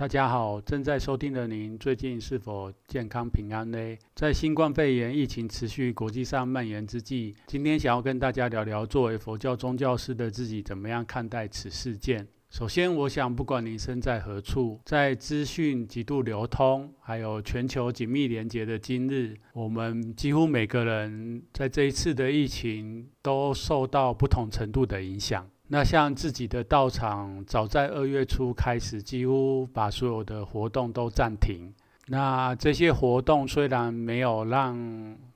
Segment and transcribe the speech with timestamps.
[0.00, 3.78] 大家好，正在收听的您，最近是否健康平安呢？
[4.14, 12.26] 在新冠肺炎疫情持续国际上蔓延之际，今天想要跟大家聊聊，作为佛教宗教师的自己，怎么样看待此事件？
[12.48, 25.46] 首先，我想，不管您身在何处，在资讯极度流通，还有全球紧密连结的今日，我们几乎每个人在这一次的疫情都受到不同程度的影响。
[25.72, 31.72] 那像自己的道场，早在二月初开始，几乎把所有的活动都暂停。
[32.08, 34.76] 那这些活动虽然没有让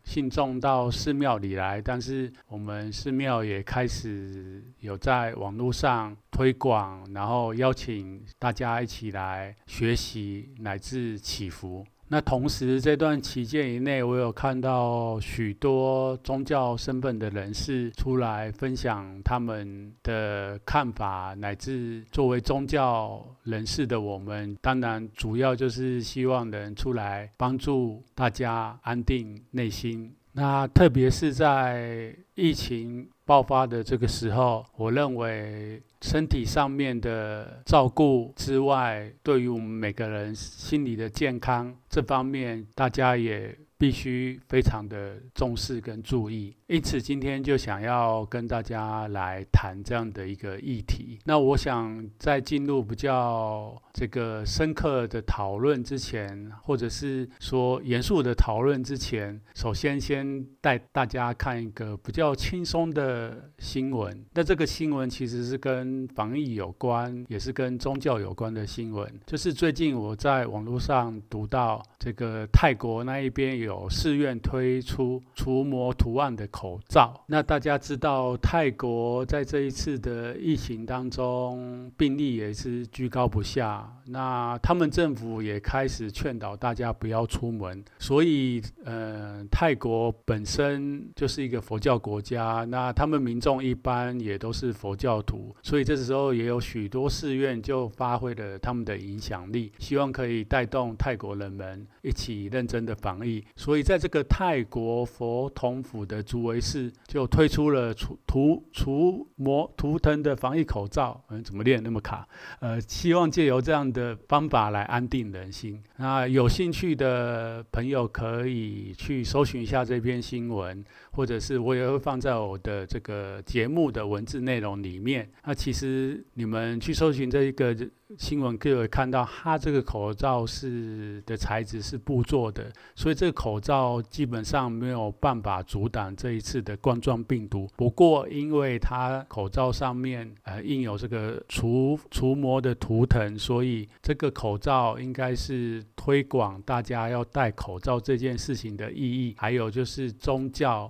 [0.03, 11.87] 信众到寺庙里来，但是我们寺庙也开始有在网络上推广，然后邀请大家一起来学习乃至祈福。
[12.15, 30.15] 那同时，这段期间以内，我有看到许多宗教身份的人士出来分享他们的看法，乃至作为宗教人士的我们，当然主要就是希望能出来帮助大家安定内心。
[30.31, 46.55] 那特别是在疫情爆发的这个时候，我认为身体上面的照顾之外，对于我们每个人心理的健康这方面，大家也必须非常的重视跟注意。
[46.75, 51.21] 因此，今天就想要跟大家来谈这样的一个议题。
[51.25, 64.25] 那我想在进入比较这个深刻的讨论之前，或者是说严肃的讨论之前，首先先带大家看一个比较轻松的新闻。
[64.33, 69.09] 那这个新闻其实是跟防疫有关，也是跟宗教有关的新闻。
[69.25, 83.87] 就是最近我在网络上读到，这个泰国那一边有寺院推出除魔图案的口口罩，那大家知道泰国在这一次的疫情当中，病例也是居高不下。
[84.07, 87.85] 那他们政府也开始劝导大家不要出门。
[87.99, 103.45] 所以，呃，泰国本身就是一个佛教国家，那他们民众一般也都是佛教徒，所以这时候也有许多寺院就发挥了他们的影响力，希望可以带动泰国人们一起认真的防疫。
[103.55, 112.27] 所以，在这个泰国佛统府的主为是就推出了除图除魔图腾的防疫口罩，嗯，怎么练那么卡？
[112.61, 115.83] 呃，希望借由这样的方法来安定人心。
[115.97, 125.31] 那有兴趣的朋友可以去搜寻一下这篇新闻，或者是我也会放在我的这个节目的文字内容里面。
[125.45, 127.75] 那其实你们去搜寻这一个。
[128.19, 137.69] 新闻可以看到，它这个口罩是的材质是布做的，所以这个口罩基本上没有办法阻挡这一次的冠状病毒。
[137.75, 150.89] 不过，因为它口罩上面呃印有这个除除魔的图腾，所以这个口罩应该是推广大家要戴口罩这件事情的意义，还有就是宗教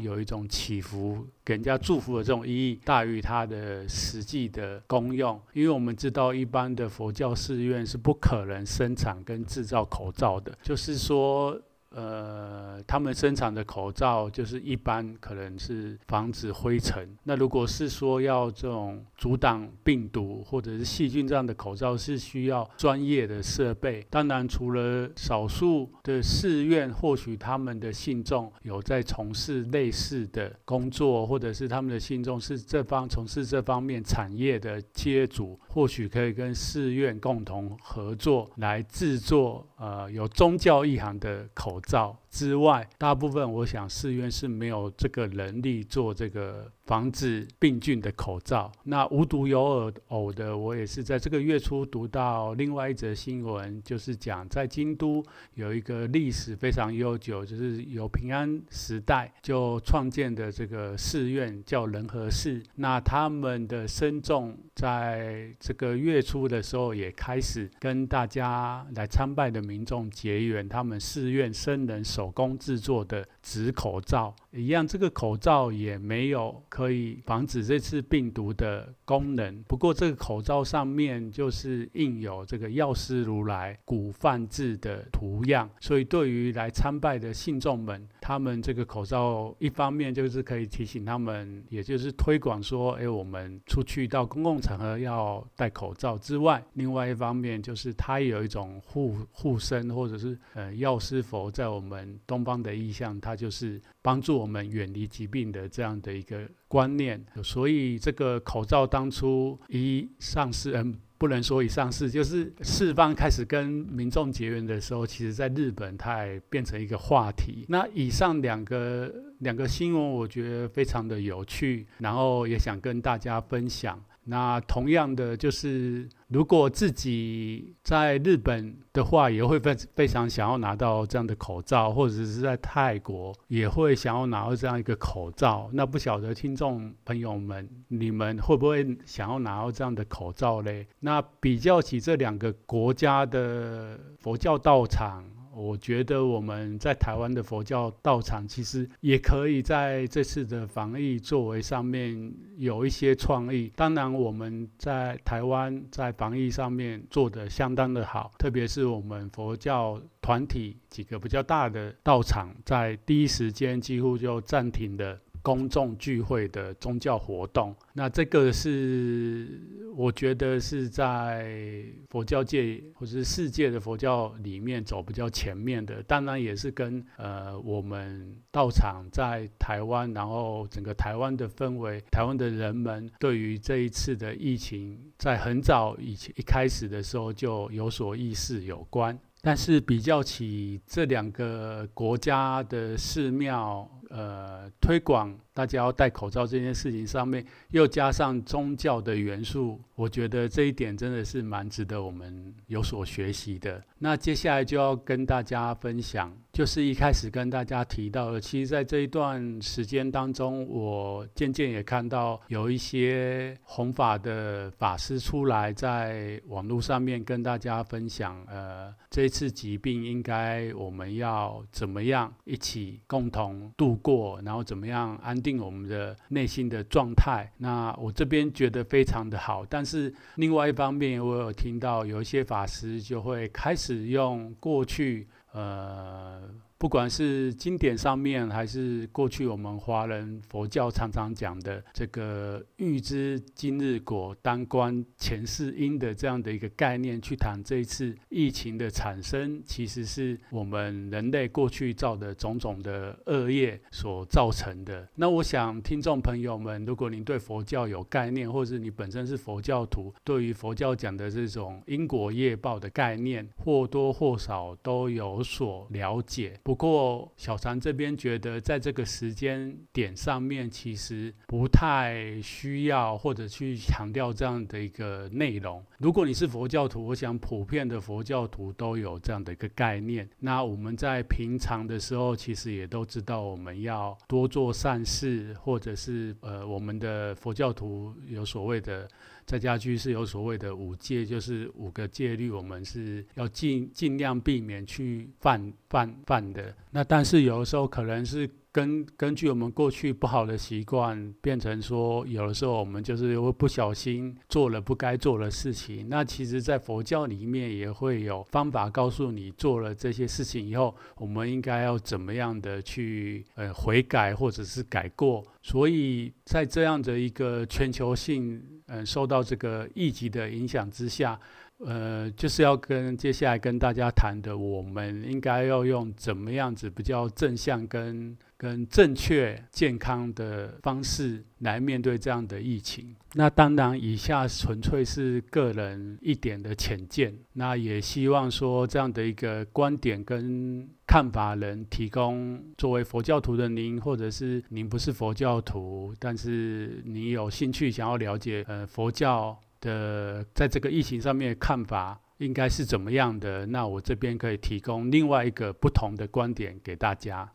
[0.00, 1.26] 有一种祈福。
[1.44, 11.60] 给人家祝福的这种意义大于它的实际的功用，因为我们知道一般的佛教寺院是不可能生产跟制造口罩的，就是说。
[11.94, 17.08] 呃，他们生产的口罩就是一般可能是防止灰尘。
[17.24, 24.06] 那如果是说要这种阻挡病毒或者是细菌这样的口罩，是需要专业的设备。
[24.08, 42.16] 当然，除了少数的寺院，或许他们的信众有在从事类似的工作，或者是他们的信众是这方从事这方面产业的企业主，或许可以跟寺院共同合作来制作呃有宗教一行的口罩。
[42.30, 48.70] 之外，大部分我想寺院是没有这个能力做这个防止病菌的口罩。
[48.84, 55.24] 那无独有偶偶的，我也是在这个月初读到另外一则新闻，就是讲在京都
[55.54, 62.62] 有一个历史非常悠久，就是有平安时代就创建的这个寺院叫仁和寺。
[62.76, 72.04] 那他们的僧众在这个月初的时候也开始跟大家来参拜的民众结缘，他们寺院僧人。
[72.20, 79.62] 手工制作的纸口罩，一样这个口罩也没有可以防止这次病毒的功能。
[79.62, 107.24] 不过这个口罩上面就是印有这个药师如来古梵字的图样，所以对于来参拜的信众们，他们这个口罩一方面就是可以提醒他们，也就是推广说，哎，我们出去到公共场合要戴口罩之外，另外一方面就是它有一种护护身或者是呃药师佛在我们东方的意象，它就是帮助我们远离疾病的这样的一个观念。
[107.42, 110.94] 所以这个口罩当初一上市，嗯。
[111.20, 117.66] 不能说一上市，就是四方开始跟民众结缘的时候，其实在日本它也变成一个话题。
[117.68, 124.02] 那以上两个两个新闻，我觉得非常的有趣，然后也想跟大家分享。
[124.24, 135.68] 那同样的，就是如果自己在日本的话，也会非非常想要拿到这样的口罩，或者是在泰国也会想要拿到这样一个口罩。
[135.72, 140.86] 那不晓得听众朋友们，你们会不会想要拿到这样的口罩嘞？
[141.00, 145.24] 那比较起这两个国家的佛教道场。
[145.60, 153.70] 我觉得我们在台湾的佛教道场，其实也可以在这次的防疫作为上面有一些创意。
[153.76, 165.20] 当然，我们在台湾在防疫上面做得相当的好，特别是我们佛教团体几个比较大的道场，在第一时间几乎就暂停了。
[165.42, 169.60] 公众聚会的宗教活动，那这个是
[169.96, 189.18] 我觉得是在佛教界或是世界的佛教里面走比较前面的，当然也是跟呃我们道场在台湾，然后整个台湾的氛围，台湾的人们对于这一次的疫情，在很早以前一开始的时候就有所意识有关。
[189.42, 203.80] 但是比较起这两个国家的寺庙，呃，推广大家要戴口罩这件事情上面，又加上宗教的元素，我觉得这一点真的是蛮值得我们有所学习的。
[203.98, 227.50] 那接下来就要跟大家分享，就是一开始跟大家提到的，其实在这一段时间当中，我渐渐也看到有一些弘法的法师出来，在网络上面跟大家分享，呃，这次疾病应该我们要怎么样一起共同度过，然后怎么样安定我们的内心的状态？
[227.58, 236.69] 那我这边觉得非常的好，但是另外一方面，我有听到有一些法师就会开始用过去，呃。
[236.80, 255.06] 不管是经典上面，还是过去我们华人佛教常常讲的这个“预知今日果，当观前世因”的这样的一个概念，去谈这一次疫情的产生，其实是我们人类过去造的种种的恶业所造成的。
[255.16, 266.58] 那我想，听众朋友们，如果您对佛教有概念，或是你本身是佛教徒，对于佛教讲的这种因果业报的概念，或多或少都有所了解。
[266.70, 275.84] 不过，小禅这边觉得，在这个时间点上面，其实不太需要或者去强调这样的一个内容。
[275.98, 280.30] 如果你是佛教徒，我想普遍的佛教徒都有这样的一个概念。
[280.38, 289.08] 那我们在平常的时候，其实也都知道我们要多做善事，或者是呃，我们的佛教徒有所谓的。
[289.50, 296.72] 在家居是有所谓的五戒，就是五个戒律，我们是要尽尽量避免去犯犯犯的。
[296.92, 306.08] 那但是有的时候可能是根根据我们过去不好的习惯，变成说有的时候我们就是会不小心做了不该做的事情。
[306.08, 315.44] 那其实，在佛教里面也会有方法告诉你，做了这些事情以后，我们应该要怎么样的去呃悔改或者是改过。
[315.60, 318.62] 所以在这样的一个全球性。
[318.92, 321.38] 嗯，受到这个疫情的影响之下，
[321.78, 333.16] 呃，就是要跟接下来跟大家谈的，我们应该要用怎么样子比较正向跟跟正确健康的方式来面对这样的疫情。
[333.32, 357.50] 那当然，以下纯粹是个人一点的浅见，那也希望说这样的一个观点跟看法能提供作为佛教徒的您，或者是您不是佛教徒，但是你有兴趣想要了解呃佛教的在这个疫情上面看法应该是怎么样的，那我这边可以提供另外一个不同的观点给大家。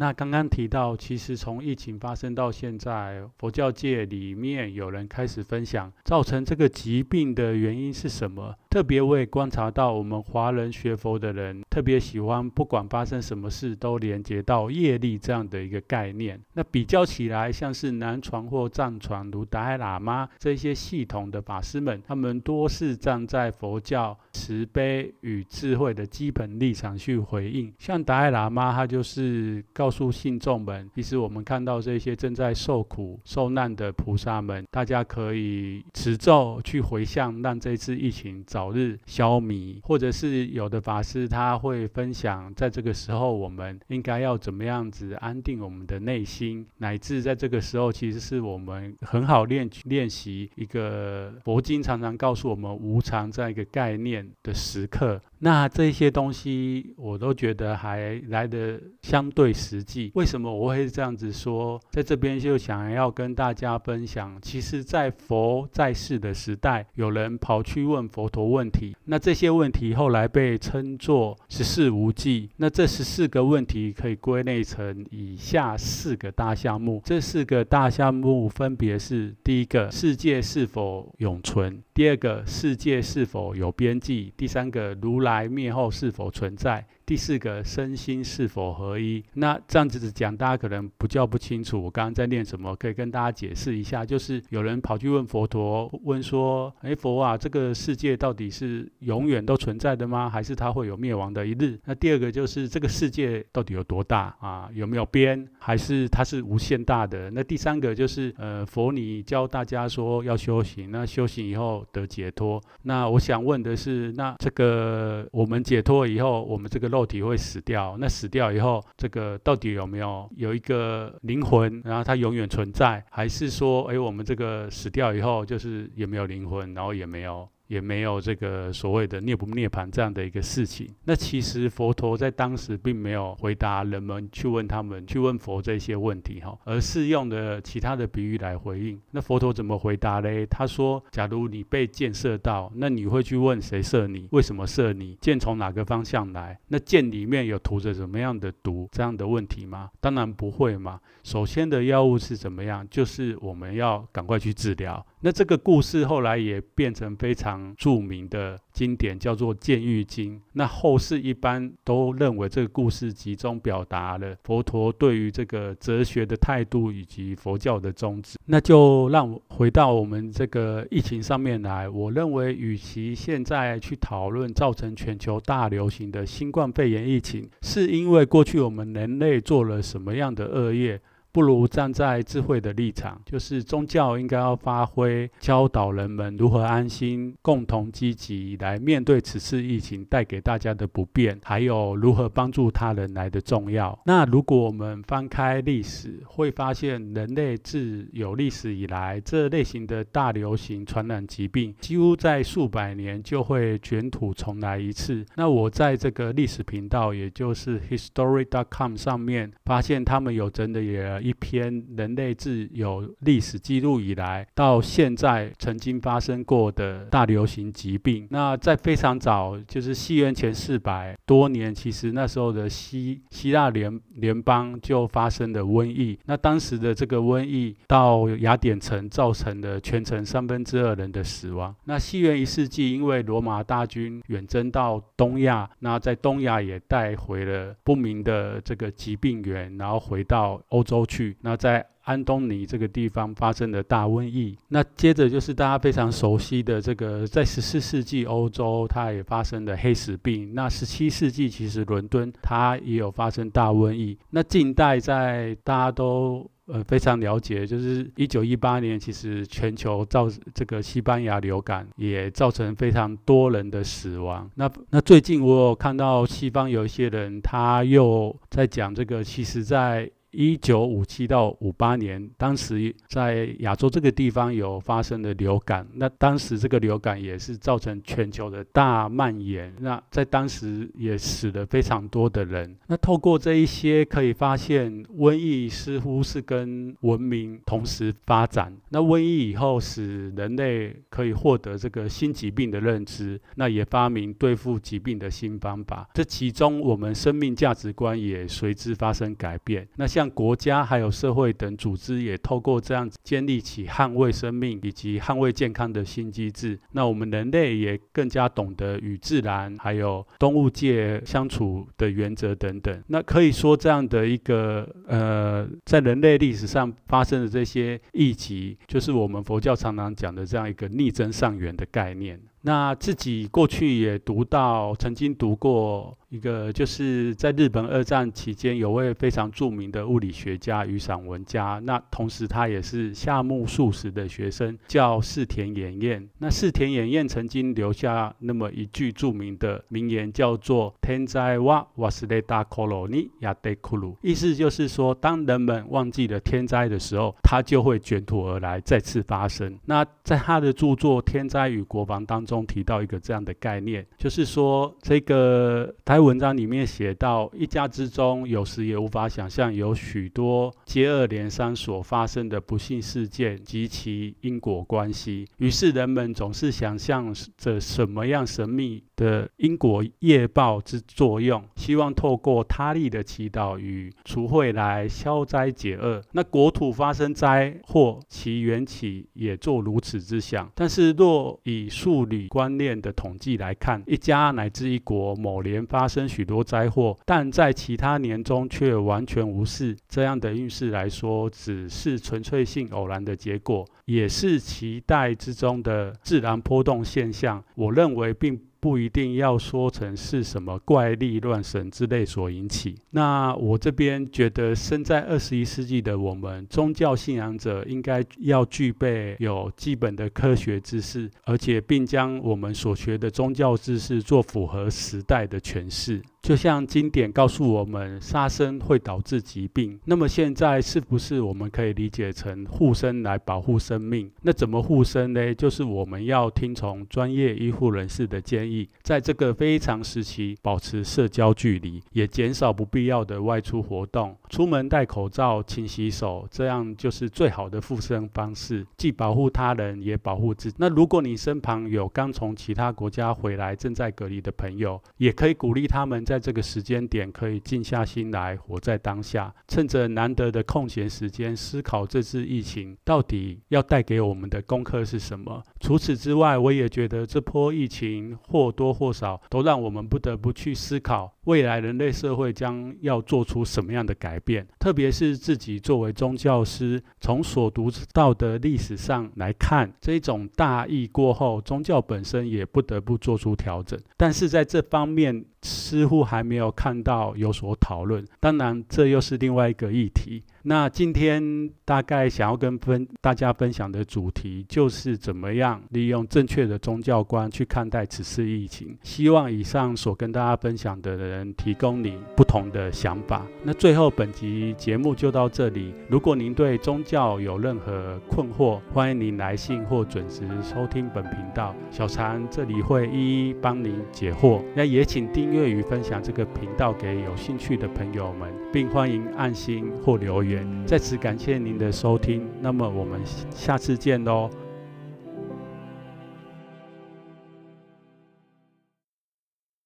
[0.00, 8.54] 那刚刚提到，其实从疫情发生到现在，佛教界里面有人开始分享造成这个疾病的原因是什么。
[8.78, 16.40] 特别我也观察到，我们华人学佛的人特别喜欢，不管发生什么事，都连接到业力这样的一个概念。
[16.52, 27.74] 那比较起来，像是南传或藏传，如达赖喇嘛这些系统的法师们，他们多是站在佛教慈悲与智慧的基本立场去回应。
[27.80, 38.67] 像达赖喇嘛，他就是告诉信众们，其实我们看到这些正在受苦受难的菩萨们，大家可以持咒去回向，让这次疫情早。
[38.68, 55.18] 早日消弭，或者是有的法师他会分享，在这个时候我们应该要怎么样子安定我们的内心，乃至在这个时候，其实是我们很好练练习一个佛经常常告诉我们无常这样一个概念的时刻。
[55.40, 60.10] 那这些东西我都觉得还来得相对实际。
[60.14, 61.80] 为什么我会这样子说？
[61.90, 72.50] 在这边就想要跟大家分享，其实，在佛在世的时代，有人跑去问佛陀问题，那这些问题后来被称作十四无忌。
[72.56, 77.00] 那这十四个问题可以归类成以下四个大项目。
[77.04, 81.80] 这四个大项目分别是：第一个，世界是否永存？
[81.94, 84.32] 第二个，世界是否有边际？
[84.36, 86.86] 第三个，如来来灭后是否存在？
[87.08, 89.24] 第四个，身心是否合一？
[89.32, 91.82] 那这样子讲，大家可能不叫不清楚。
[91.84, 92.76] 我刚刚在念什么？
[92.76, 94.04] 可以跟大家解释一下。
[94.04, 100.28] 就是有人跑去问佛陀，问说：“哎，佛啊，这个世界到底是永远都存在的吗？
[100.28, 104.68] 还是它会有灭亡的一日？”那第二个就是这个世界到底有多大啊？
[104.74, 105.48] 有没有边？
[105.58, 107.30] 还是它是无限大的？
[107.30, 112.62] 那第三个就是呃，佛你教大家说要修行，那修行以后得解脱。
[112.82, 127.48] 那我想问的是，那这个我们解脱以后，我们这个肉肉体会死掉，那死掉以后，这个到底有没有有一个灵魂，然后它永远存在，还是说，哎，我们这个死掉以后，就是也没有灵魂，然后也没有。
[127.68, 130.92] 也没有这个所谓的涅不涅槃这样的一个事情。
[131.04, 139.00] 那其实佛陀在当时并没有回答人们去问他们去问佛这些问题哈，而是用的其他的比喻来回应。
[139.12, 140.44] 那佛陀怎么回答嘞？
[140.46, 144.28] 他说：假如你被箭射到，那你会去问谁射你？
[144.32, 145.16] 为什么射你？
[145.20, 146.58] 箭从哪个方向来？
[146.68, 148.88] 那箭里面有涂着什么样的毒？
[148.90, 149.90] 这样的问题吗？
[150.00, 150.98] 当然不会嘛。
[151.22, 152.86] 首先的药物是怎么样？
[152.88, 155.04] 就是我们要赶快去治疗。
[155.20, 160.36] 那这个故事后来也变成非常著名的经典，叫做《箭喻经》。
[160.52, 168.38] 那后世一般都认为这个故事集中表达了佛陀对于这个哲学的态度以及佛教的宗旨。
[168.46, 171.88] 那就让我回到我们这个疫情上面来。
[171.88, 181.00] 我认为，与其现在去讨论造成全球大流行的新冠肺炎疫情，是因为过去我们人类做了什么样的恶业？
[181.38, 193.96] 不如站在智慧的立场，就是宗教应该要发挥教导人们如何安心、共同积极来面对此次疫情带给大家的不便，还有如何帮助他人来的重要。
[194.04, 205.24] 那如果我们翻开历史，会发现人类自有历史以来，这类型的大流行传染疾病，几乎在数百年就会卷土重来一次。
[205.36, 211.27] 那我在这个历史频道，也就是 History.com 上面发现，他们有真的也。
[211.28, 218.26] 一篇人类自有历史记录以来到现在曾经发生过的大流行疾病。
[218.30, 226.18] 那在非常早，就是西元前四百多年，其实那时候的希希腊联联邦就发生了瘟疫。
[226.24, 231.74] 那当时的这个瘟疫到雅典城，造成了全城三分之二人的死亡。
[231.84, 241.04] 那西元一世纪，因为罗马大军远征到东亚，那在东亚也带回了不明的这个疾病源，然后回到欧洲。
[241.08, 250.54] 去，那在安东尼这个地方发生的大瘟疫，那接着就是大家非常熟悉的这个，在十四世纪欧洲，它也发生了黑死病。
[250.54, 254.16] 那十七世纪其实伦敦它也有发生大瘟疫。
[254.30, 264.50] 那近代在大家都呃非常了解，就是一九一八年，其实全球造这个西班牙流感也造成非常多人的死亡。
[264.54, 270.10] 那那最近我有看到西方有一些人，他又在讲这个，其实在
[270.40, 282.76] 一九五七到五八年，当时在亚洲这个地方有发生了流感，那当时这个流感也是造成全球的大蔓延，那在当时也死了非常多的人。
[282.86, 288.72] 那透过这一些可以发现，瘟疫似乎是跟文明同时发展。
[288.90, 296.08] 那瘟疫以后使人类可以获得这个新疾病的认知，那也发明对付疾病的新方法。
[296.14, 299.84] 这其中我们生命价值观也随之发生改变。
[299.96, 306.78] 那像国家还有社会等组织也透过这样子建立起捍卫生命以及捍卫健康的新机制。
[306.92, 313.02] 那我们人类也更加懂得与自然还有动物界相处的原则等等。
[313.08, 322.40] 那可以说这样的一个呃，在人类历史上发生的这些议题，就是我们佛教常常讲的这样一个逆增上缘的概念。
[322.62, 336.29] 那自己过去也读到，曾经读过一个，就是在日本二战期间，有位非常著名的物理学家与散文家，那同时他也是夏目漱石的学生，叫柿田研彦。
[336.37, 349.77] 那柿田研彦曾经留下那么一句著名的名言，叫做“天灾は忘れた顷にやってくる”，意思就是说，当人们忘记了天灾的时候，它就会卷土而来，再次发生。
[349.85, 376.22] 那在他的著作《天灾与国防》当中，中提到一个这样的概念，就是说，这个他 在文章里面写到，一家之中有时也无法想象有许多接二连三所发生的不幸事件及其因果关系，于是人们总是想象着什么样神秘的因果业报之作用，希望透过他力的祈祷与除秽来消灾解厄。
[376.30, 380.70] 那国土发生灾祸，其缘起也做如此之想。
[380.72, 397.64] 但是若以数理观念的统计来看，一家乃至一国某年发生许多灾祸，但在其他年中却完全无事，这样的运势来说，只是纯粹性偶然的结果，也是期待之中的自然波动现象。
[397.74, 398.67] 我认为并。
[398.80, 402.94] 不一定要说成是什么怪力乱神之类所引起。
[403.10, 416.22] 那我这边觉得，生在二十一世纪的我们，宗教信仰者应该要具备有基本的科学知识，而且并将我们所学的宗教知识做符合时代的诠释。
[416.40, 419.98] 就像经典告诉我们，杀生会导致疾病。
[420.04, 424.30] 那么现在是不是我们可以理解成护身来保护生命？
[424.42, 425.54] 那怎么护身呢？
[425.54, 434.34] 就是我们要听从专业医护人士的建议，在这个非常时期保持社交距离，也减少不必要的外出活动。
[434.48, 440.76] 出门戴口罩、勤洗手，这样就是最好的护生方式，既保护他人，也保护自己。
[440.78, 446.38] 那如果你身旁有刚从其他国家回来、正在隔离的朋友，也可以鼓励他们在。
[446.48, 455.62] 这个时间点可以静下心来，活在当下，趁着难得的空闲时间，思考这次疫情到底要带给我们的功课是什么。
[455.78, 464.66] 除此之外，我也觉得这波疫情或多或少都让我们不得不去思考，未来人类社会将要做出什么样的改变。
[464.78, 474.00] 特别是自己作为宗教师，从所读到的历史上来看，这种大疫过后，宗教本身也不得不做出调整。
[474.16, 480.42] 但是在这方面，似乎还没有看到有所讨论，当然这又是另外一个议题。
[480.68, 488.94] 那今天大概想要跟分大家分享的主题，就是怎么样利用正确的宗教观去看待此次疫情。
[489.02, 493.46] 希望以上所跟大家分享的人提供你不同的想法。
[493.64, 495.94] 那最后本集节目就到这里。
[496.06, 504.62] 如果您对宗教有任何困惑，欢迎您来信或准时收听本频道，小禅这里会一一帮您解惑。
[504.76, 510.57] 那也请订阅与分享这个频道给有兴趣的朋友们，并欢迎按心或留言。
[510.86, 514.50] 在此感谢您的收听，那么我们下次见喽。